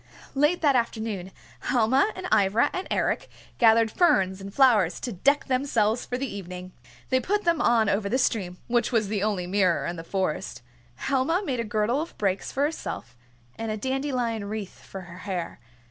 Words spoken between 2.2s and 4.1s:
Ivra and Eric gathered